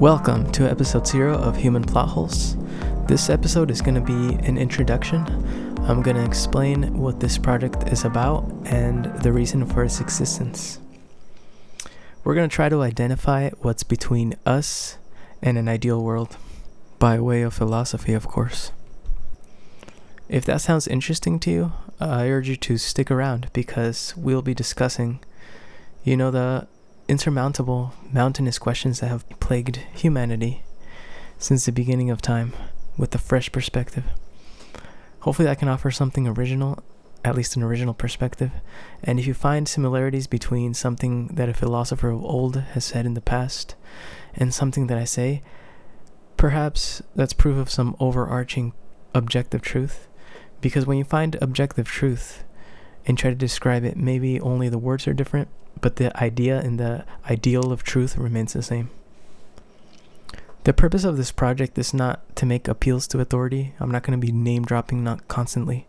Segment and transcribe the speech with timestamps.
[0.00, 2.54] Welcome to episode zero of Human Plot Holes.
[3.06, 5.24] This episode is going to be an introduction.
[5.88, 10.80] I'm going to explain what this project is about and the reason for its existence.
[12.22, 14.98] We're going to try to identify what's between us
[15.40, 16.36] and an ideal world,
[16.98, 18.72] by way of philosophy, of course.
[20.28, 24.52] If that sounds interesting to you, I urge you to stick around because we'll be
[24.52, 25.20] discussing,
[26.04, 26.68] you know, the
[27.08, 30.62] insurmountable, mountainous questions that have plagued humanity
[31.38, 32.52] since the beginning of time
[32.96, 34.04] with a fresh perspective.
[35.20, 36.82] Hopefully, I can offer something original,
[37.24, 38.52] at least an original perspective.
[39.02, 43.14] And if you find similarities between something that a philosopher of old has said in
[43.14, 43.74] the past
[44.34, 45.42] and something that I say,
[46.36, 48.72] perhaps that's proof of some overarching
[49.14, 50.08] objective truth.
[50.60, 52.44] Because when you find objective truth
[53.06, 55.48] and try to describe it, maybe only the words are different,
[55.80, 58.90] but the idea and the ideal of truth remains the same.
[60.64, 63.74] The purpose of this project is not to make appeals to authority.
[63.78, 65.86] I'm not going to be name dropping not constantly.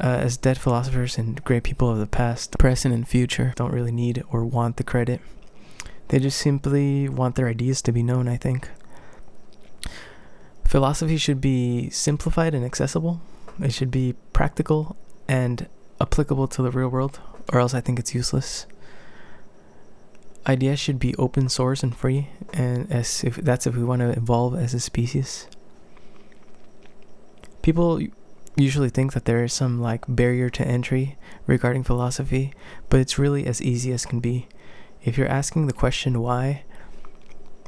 [0.00, 3.92] Uh, as dead philosophers and great people of the past, present, and future don't really
[3.92, 5.20] need or want the credit.
[6.08, 8.70] They just simply want their ideas to be known, I think.
[10.66, 13.20] Philosophy should be simplified and accessible.
[13.60, 14.96] It should be practical
[15.28, 15.68] and
[16.00, 17.20] applicable to the real world,
[17.52, 18.66] or else I think it's useless.
[20.46, 24.10] Ideas should be open source and free and as if that's if we want to
[24.10, 25.48] evolve as a species.
[27.62, 28.00] People
[28.54, 32.54] usually think that there is some like barrier to entry regarding philosophy
[32.88, 34.46] but it's really as easy as can be.
[35.04, 36.62] If you're asking the question why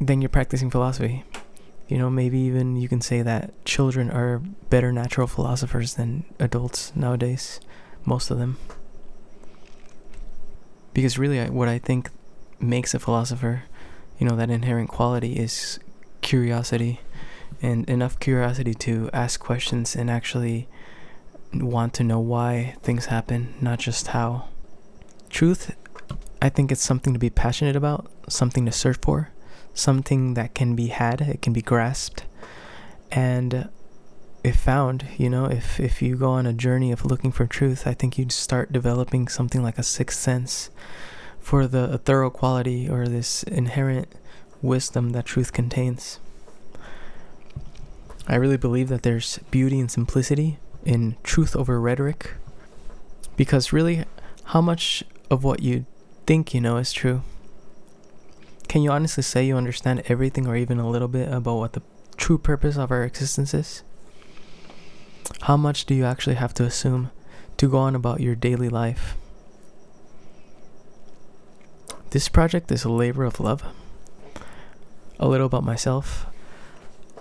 [0.00, 1.24] then you're practicing philosophy.
[1.88, 4.38] You know maybe even you can say that children are
[4.70, 7.58] better natural philosophers than adults nowadays
[8.04, 8.56] most of them
[10.92, 12.10] because really what i think
[12.60, 13.64] makes a philosopher,
[14.18, 15.78] you know, that inherent quality is
[16.20, 17.00] curiosity
[17.62, 20.68] and enough curiosity to ask questions and actually
[21.54, 24.48] want to know why things happen, not just how.
[25.30, 25.74] Truth,
[26.42, 29.30] I think it's something to be passionate about, something to search for,
[29.74, 32.24] something that can be had, it can be grasped.
[33.10, 33.68] And
[34.48, 37.86] if found, you know, if if you go on a journey of looking for truth,
[37.86, 40.70] I think you'd start developing something like a sixth sense
[41.38, 44.08] for the thorough quality or this inherent
[44.62, 46.18] wisdom that truth contains.
[48.26, 52.32] I really believe that there's beauty and simplicity in truth over rhetoric
[53.36, 54.04] because really,
[54.44, 55.84] how much of what you
[56.26, 57.22] think you know is true?
[58.66, 61.82] Can you honestly say you understand everything or even a little bit about what the
[62.16, 63.82] true purpose of our existence is?
[65.42, 67.10] How much do you actually have to assume
[67.56, 69.16] to go on about your daily life?
[72.10, 73.62] This project is a labor of love.
[75.20, 76.26] A little about myself.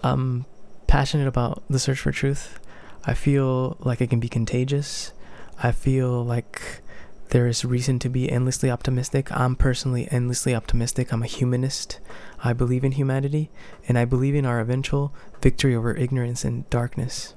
[0.03, 0.45] I'm
[0.88, 2.59] passionate about the search for truth.
[3.05, 5.13] I feel like it can be contagious.
[5.61, 6.81] I feel like
[7.29, 9.31] there is reason to be endlessly optimistic.
[9.31, 11.11] I'm personally endlessly optimistic.
[11.11, 11.99] I'm a humanist.
[12.44, 13.49] I believe in humanity,
[13.88, 17.34] and I believe in our eventual victory over ignorance and darkness.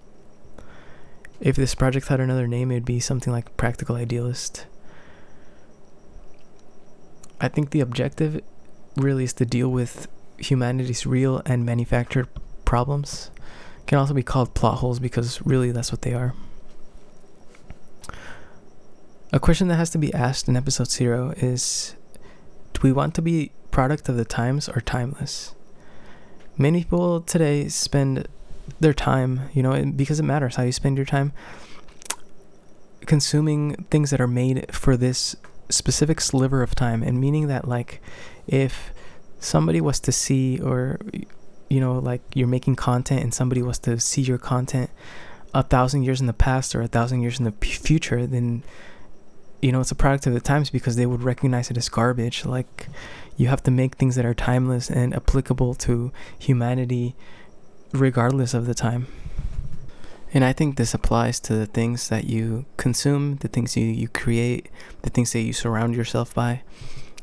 [1.41, 4.67] If this project had another name, it'd be something like Practical Idealist.
[7.41, 8.43] I think the objective
[8.97, 10.07] really is to deal with
[10.37, 12.29] humanity's real and manufactured
[12.67, 13.31] problems.
[13.87, 16.35] Can also be called plot holes because really that's what they are.
[19.33, 21.95] A question that has to be asked in episode 0 is
[22.75, 25.55] do we want to be product of the times or timeless?
[26.59, 28.29] Many people today spend
[28.81, 31.33] their time, you know, because it matters how you spend your time.
[33.07, 35.37] Consuming things that are made for this
[35.69, 38.01] specific sliver of time and meaning that like
[38.47, 38.93] if
[39.39, 40.99] somebody was to see or
[41.69, 44.91] you know like you're making content and somebody was to see your content
[45.55, 48.65] a thousand years in the past or a thousand years in the future then
[49.61, 52.45] you know it's a product of the times because they would recognize it as garbage.
[52.45, 52.89] Like
[53.37, 57.15] you have to make things that are timeless and applicable to humanity
[57.93, 59.07] regardless of the time
[60.33, 64.09] and I think this applies to the things that you consume, the things you, you
[64.09, 64.69] create,
[65.03, 66.63] the things that you surround yourself by,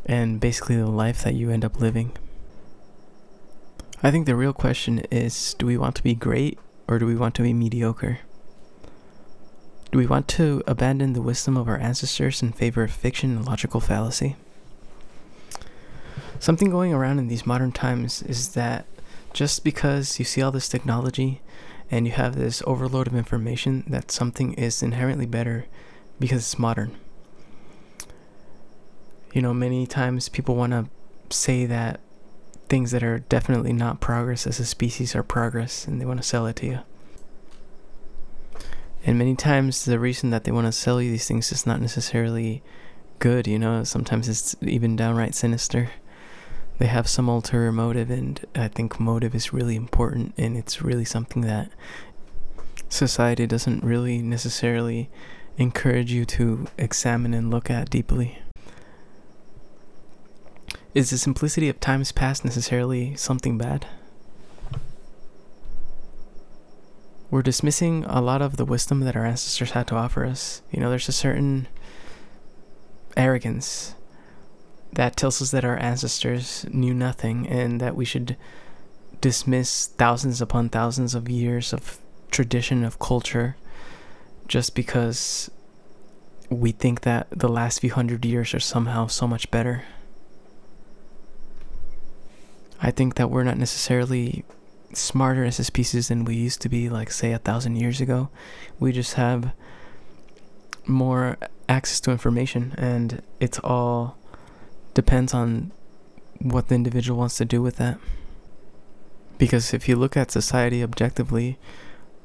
[0.05, 2.11] and basically the life that you end up living.
[4.03, 7.15] I think the real question is do we want to be great or do we
[7.15, 8.19] want to be mediocre?
[9.91, 13.45] Do we want to abandon the wisdom of our ancestors in favor of fiction and
[13.45, 14.35] logical fallacy?
[16.39, 18.85] Something going around in these modern times is that
[19.37, 21.41] just because you see all this technology
[21.91, 25.67] and you have this overload of information that something is inherently better
[26.19, 26.97] because it's modern.
[29.31, 30.87] You know, many times people want to
[31.29, 31.99] say that
[32.67, 36.27] things that are definitely not progress as a species are progress and they want to
[36.27, 36.79] sell it to you.
[39.05, 41.79] And many times the reason that they want to sell you these things is not
[41.79, 42.63] necessarily
[43.19, 45.91] good, you know, sometimes it's even downright sinister.
[46.79, 51.05] They have some ulterior motive, and I think motive is really important, and it's really
[51.05, 51.71] something that
[52.87, 55.09] society doesn't really necessarily
[55.57, 58.39] encourage you to examine and look at deeply.
[60.93, 63.87] Is the simplicity of times past necessarily something bad?
[67.29, 70.61] We're dismissing a lot of the wisdom that our ancestors had to offer us.
[70.71, 71.67] You know, there's a certain
[73.17, 73.95] arrogance
[74.93, 78.37] that tells us that our ancestors knew nothing and that we should
[79.21, 81.99] dismiss thousands upon thousands of years of
[82.31, 83.55] tradition of culture
[84.47, 85.49] just because
[86.49, 89.83] we think that the last few hundred years are somehow so much better.
[92.81, 94.45] I think that we're not necessarily
[94.93, 98.29] smarter as a species than we used to be, like, say, a thousand years ago.
[98.79, 99.51] We just have
[100.85, 101.37] more
[101.67, 104.17] access to information, and it's all
[104.97, 105.71] depends on
[106.41, 107.99] what the individual wants to do with that.
[109.37, 111.59] Because if you look at society objectively,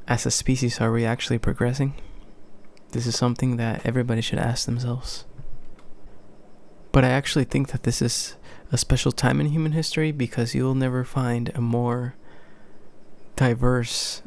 [0.08, 1.92] as a species, are we actually progressing?
[2.92, 5.26] This is something that everybody should ask themselves.
[6.92, 8.36] But I actually think that this is
[8.70, 12.14] a special time in human history because you'll never find a more
[13.36, 14.22] diverse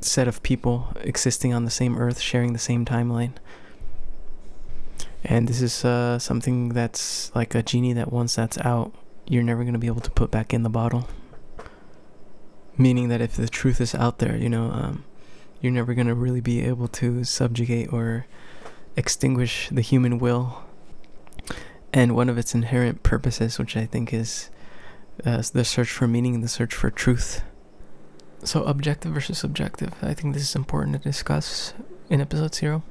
[0.00, 3.32] set of people existing on the same earth, sharing the same timeline.
[5.24, 8.92] And this is uh, something that's like a genie that once that's out,
[9.26, 11.08] you're never going to be able to put back in the bottle.
[12.76, 15.04] Meaning that if the truth is out there, you know, um,
[15.60, 18.26] you're never going to really be able to subjugate or
[18.96, 20.62] extinguish the human will
[21.92, 24.50] and one of its inherent purposes, which I think is
[25.24, 27.42] uh, the search for meaning, the search for truth.
[28.44, 29.94] So, objective versus subjective.
[30.00, 31.74] I think this is important to discuss
[32.08, 32.82] in episode zero.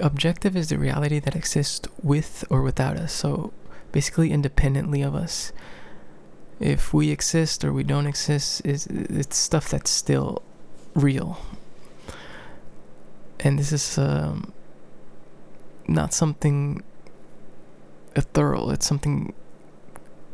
[0.00, 3.52] Objective is the reality that exists with or without us, so
[3.92, 5.52] basically independently of us.
[6.60, 10.42] If we exist or we don't exist, it's, it's stuff that's still
[10.94, 11.40] real.
[13.40, 14.52] And this is um,
[15.86, 16.82] not something
[18.16, 19.32] ethereal, it's something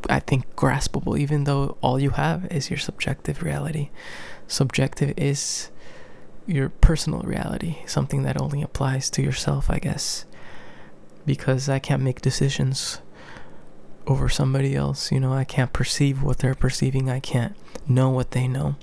[0.09, 3.91] I think graspable, even though all you have is your subjective reality.
[4.49, 5.71] Subjective is
[6.47, 10.25] your personal reality, something that only applies to yourself, I guess.
[11.27, 13.01] Because I can't make decisions
[14.07, 17.57] over somebody else, you know, I can't perceive what they're perceiving, I can't
[17.89, 18.77] know what they know.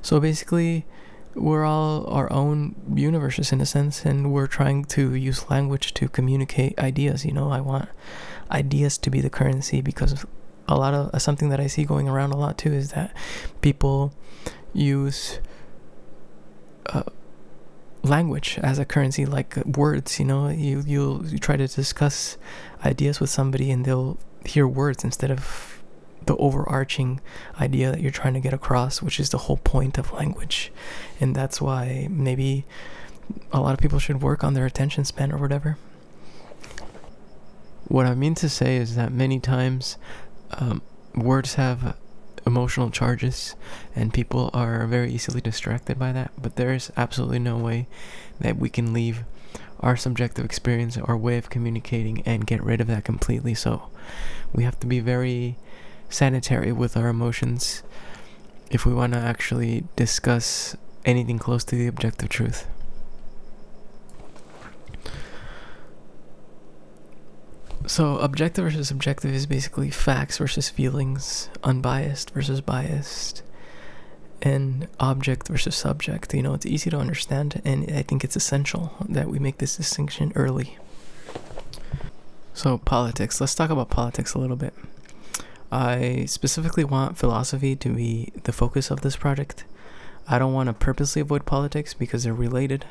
[0.00, 0.86] So basically,
[1.34, 6.08] we're all our own universes in a sense, and we're trying to use language to
[6.08, 7.24] communicate ideas.
[7.24, 7.88] You know, I want
[8.50, 10.24] ideas to be the currency because
[10.68, 13.14] a lot of something that I see going around a lot too is that
[13.60, 14.12] people
[14.72, 15.40] use
[16.86, 17.02] uh,
[18.02, 20.18] language as a currency, like words.
[20.18, 22.36] You know, you you you try to discuss
[22.84, 25.82] ideas with somebody, and they'll hear words instead of
[26.26, 27.20] the overarching
[27.60, 30.72] idea that you're trying to get across, which is the whole point of language,
[31.20, 32.64] and that's why maybe
[33.52, 35.78] a lot of people should work on their attention span or whatever.
[37.88, 39.98] What I mean to say is that many times
[40.52, 40.82] um,
[41.14, 41.96] words have
[42.46, 43.54] emotional charges
[43.94, 47.86] and people are very easily distracted by that but there's absolutely no way
[48.40, 49.24] that we can leave
[49.82, 53.52] our subjective experience our way of communicating and get rid of that completely.
[53.52, 53.90] So
[54.54, 55.56] we have to be very
[56.08, 57.82] sanitary with our emotions
[58.70, 62.66] if we want to actually discuss anything close to the objective truth
[67.86, 73.42] So, objective versus subjective is basically facts versus feelings, unbiased versus biased,
[74.40, 76.32] and object versus subject.
[76.32, 79.76] You know, it's easy to understand, and I think it's essential that we make this
[79.76, 80.78] distinction early.
[82.54, 83.40] So, politics.
[83.40, 84.74] Let's talk about politics a little bit.
[85.72, 89.64] I specifically want philosophy to be the focus of this project.
[90.28, 92.84] I don't want to purposely avoid politics because they're related,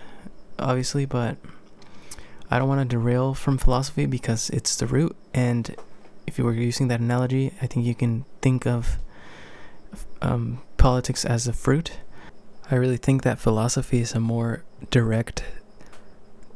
[0.59, 1.37] obviously, but
[2.51, 5.15] I don't want to derail from philosophy because it's the root.
[5.33, 5.73] And
[6.27, 8.97] if you were using that analogy, I think you can think of
[10.21, 11.93] um, politics as a fruit.
[12.69, 15.45] I really think that philosophy is a more direct,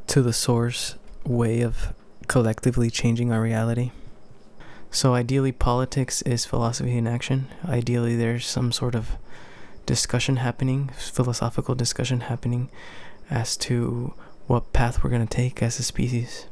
[0.08, 1.94] to the source way of
[2.28, 3.90] collectively changing our reality.
[4.90, 7.48] So, ideally, politics is philosophy in action.
[7.66, 9.16] Ideally, there's some sort of
[9.84, 12.70] discussion happening, philosophical discussion happening
[13.28, 14.14] as to
[14.46, 16.46] what path we're going to take as a species.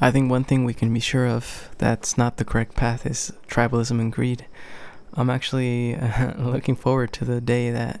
[0.00, 3.32] I think one thing we can be sure of that's not the correct path is
[3.48, 4.46] tribalism and greed.
[5.14, 8.00] I'm actually uh, looking forward to the day that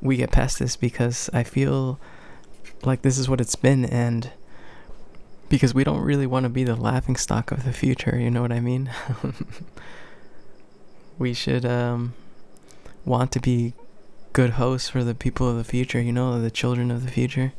[0.00, 2.00] we get past this because I feel
[2.82, 4.30] like this is what it's been and
[5.50, 8.40] because we don't really want to be the laughing stock of the future, you know
[8.40, 8.90] what I mean?
[11.18, 12.14] we should um,
[13.04, 13.74] want to be
[14.32, 17.52] good hosts for the people of the future, you know, the children of the future.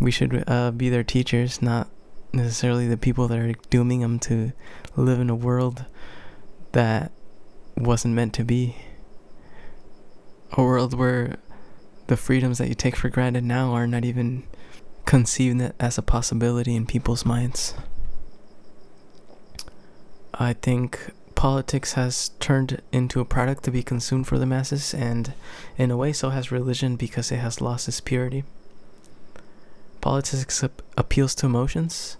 [0.00, 1.88] We should uh, be their teachers, not
[2.32, 4.52] necessarily the people that are dooming them to
[4.96, 5.84] live in a world
[6.72, 7.12] that
[7.76, 8.76] wasn't meant to be.
[10.52, 11.36] A world where
[12.06, 14.44] the freedoms that you take for granted now are not even
[15.04, 17.74] conceived as a possibility in people's minds.
[20.32, 25.34] I think politics has turned into a product to be consumed for the masses, and
[25.76, 28.42] in a way, so has religion because it has lost its purity.
[30.00, 30.64] Politics
[30.96, 32.16] appeals to emotions.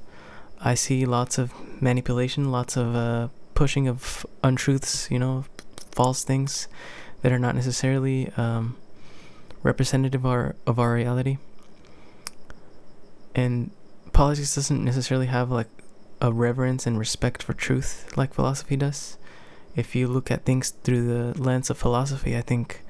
[0.61, 5.47] I see lots of manipulation, lots of uh, pushing of untruths, you know,
[5.91, 6.69] false things
[7.23, 8.77] that are not necessarily um,
[9.65, 11.39] representative of our, of our reality.
[13.35, 13.73] And
[14.13, 15.67] politics doesn't necessarily have like
[16.21, 19.17] a reverence and respect for truth like philosophy does.
[19.77, 22.83] If you look at things through the lens of philosophy, I think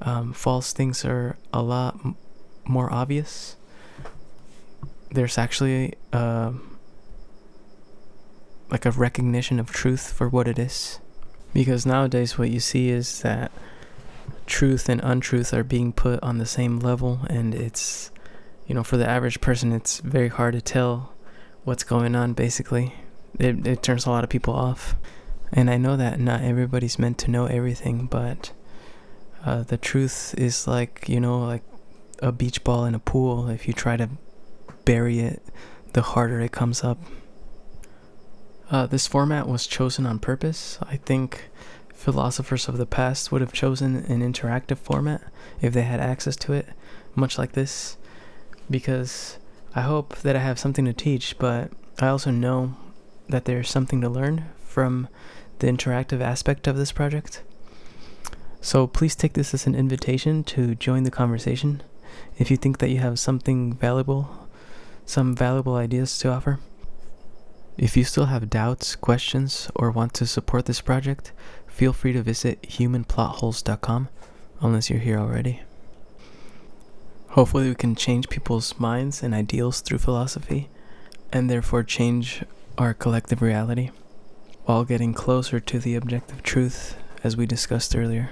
[0.00, 2.16] um, false things are a lot m-
[2.64, 3.56] more obvious.
[5.10, 6.52] There's actually uh,
[8.70, 10.98] like a recognition of truth for what it is.
[11.52, 13.52] Because nowadays, what you see is that
[14.46, 18.10] truth and untruth are being put on the same level, and it's,
[18.66, 21.13] you know, for the average person, it's very hard to tell
[21.64, 22.94] what's going on, basically.
[23.38, 24.94] It, it turns a lot of people off.
[25.52, 28.52] And I know that not everybody's meant to know everything, but
[29.44, 31.62] uh, the truth is like, you know, like
[32.20, 33.48] a beach ball in a pool.
[33.48, 34.10] If you try to
[34.84, 35.42] bury it,
[35.92, 36.98] the harder it comes up.
[38.70, 40.78] Uh, this format was chosen on purpose.
[40.82, 41.50] I think
[41.92, 45.22] philosophers of the past would have chosen an interactive format
[45.60, 46.68] if they had access to it,
[47.14, 47.96] much like this,
[48.68, 49.38] because
[49.76, 52.76] I hope that I have something to teach, but I also know
[53.28, 55.08] that there's something to learn from
[55.58, 57.42] the interactive aspect of this project.
[58.60, 61.82] So please take this as an invitation to join the conversation.
[62.38, 64.48] If you think that you have something valuable,
[65.06, 66.60] some valuable ideas to offer.
[67.76, 71.32] If you still have doubts, questions, or want to support this project,
[71.66, 74.08] feel free to visit humanplotholes.com
[74.60, 75.62] unless you're here already.
[77.34, 80.68] Hopefully, we can change people's minds and ideals through philosophy,
[81.32, 82.44] and therefore change
[82.78, 83.90] our collective reality
[84.66, 88.30] while getting closer to the objective truth as we discussed earlier.